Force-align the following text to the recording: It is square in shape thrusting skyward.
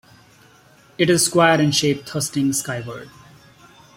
It 0.97 1.11
is 1.11 1.25
square 1.27 1.61
in 1.61 1.69
shape 1.69 2.07
thrusting 2.07 2.53
skyward. 2.53 3.11